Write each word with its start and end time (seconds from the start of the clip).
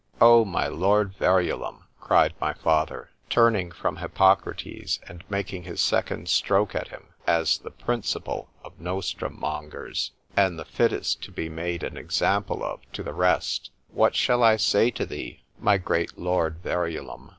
——O 0.19 0.43
my 0.43 0.65
lord 0.65 1.13
Verulam! 1.15 1.83
cried 1.99 2.33
my 2.41 2.53
father, 2.53 3.11
turning 3.29 3.69
from 3.71 3.97
Hippocrates, 3.97 4.99
and 5.07 5.23
making 5.29 5.61
his 5.61 5.79
second 5.79 6.27
stroke 6.27 6.73
at 6.73 6.87
him, 6.87 7.09
as 7.27 7.59
the 7.59 7.69
principal 7.69 8.49
of 8.63 8.79
nostrum 8.79 9.39
mongers, 9.39 10.09
and 10.35 10.57
the 10.57 10.65
fittest 10.65 11.21
to 11.25 11.31
be 11.31 11.49
made 11.49 11.83
an 11.83 11.97
example 11.97 12.63
of 12.63 12.79
to 12.93 13.03
the 13.03 13.13
rest,—What 13.13 14.15
shall 14.15 14.41
I 14.41 14.57
say 14.57 14.89
to 14.89 15.05
thee, 15.05 15.43
my 15.59 15.77
great 15.77 16.17
lord 16.17 16.63
_Verulam? 16.63 17.29